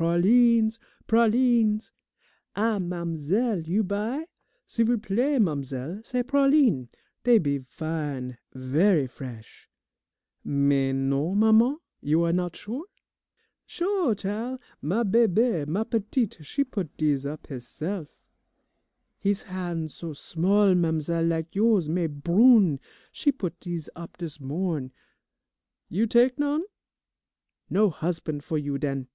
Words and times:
"Pralines, 0.00 0.78
pralines. 1.08 1.90
Ah, 2.54 2.78
ma'amzelle, 2.78 3.62
you 3.66 3.82
buy? 3.82 4.26
S'il 4.64 4.86
vous 4.86 4.96
plait, 4.96 5.40
ma'amzelle, 5.40 6.00
ces 6.06 6.22
pralines, 6.22 6.88
dey 7.24 7.38
be 7.38 7.58
fine, 7.66 8.38
ver' 8.54 9.08
fresh. 9.08 9.68
"Mais 10.44 10.92
non, 10.92 11.34
maman, 11.36 11.78
you 12.00 12.22
are 12.22 12.32
not 12.32 12.54
sure? 12.54 12.86
"Sho', 13.66 14.14
chile, 14.14 14.58
ma 14.82 15.02
bebe, 15.02 15.66
ma 15.66 15.82
petite, 15.82 16.38
she 16.46 16.62
put 16.62 16.96
dese 16.96 17.24
up 17.26 17.48
hissef. 17.48 18.06
He's 19.18 19.42
hans' 19.50 19.94
so 19.96 20.12
small, 20.12 20.76
ma'amzelle, 20.76 21.26
lak 21.26 21.56
you's, 21.56 21.88
mais 21.88 22.06
brune. 22.06 22.78
She 23.10 23.32
put 23.32 23.58
dese 23.58 23.88
up 23.96 24.16
dis 24.18 24.40
morn'. 24.40 24.92
You 25.88 26.06
tak' 26.06 26.38
none? 26.38 26.62
No 27.68 27.90
husban' 27.90 28.38
fo' 28.42 28.54
you 28.54 28.78
den! 28.78 29.08